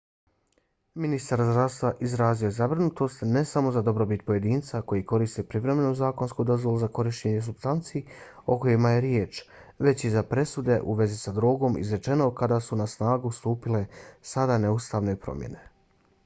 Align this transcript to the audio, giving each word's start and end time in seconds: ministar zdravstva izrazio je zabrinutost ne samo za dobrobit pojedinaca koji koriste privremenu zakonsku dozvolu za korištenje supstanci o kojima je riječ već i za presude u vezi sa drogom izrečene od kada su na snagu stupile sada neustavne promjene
ministar 1.03 1.41
zdravstva 1.47 1.89
izrazio 2.05 2.47
je 2.47 2.55
zabrinutost 2.59 3.19
ne 3.33 3.43
samo 3.49 3.73
za 3.75 3.83
dobrobit 3.89 4.23
pojedinaca 4.29 4.79
koji 4.93 5.03
koriste 5.11 5.43
privremenu 5.51 5.91
zakonsku 5.99 6.47
dozvolu 6.51 6.81
za 6.85 6.89
korištenje 7.01 7.43
supstanci 7.49 8.03
o 8.45 8.57
kojima 8.65 8.95
je 8.95 9.05
riječ 9.07 9.43
već 9.89 10.03
i 10.03 10.13
za 10.17 10.23
presude 10.33 10.81
u 10.95 10.99
vezi 11.05 11.21
sa 11.25 11.35
drogom 11.39 11.77
izrečene 11.85 12.29
od 12.33 12.39
kada 12.43 12.59
su 12.71 12.81
na 12.83 12.91
snagu 12.97 13.35
stupile 13.41 13.85
sada 14.35 14.57
neustavne 14.69 15.19
promjene 15.27 15.67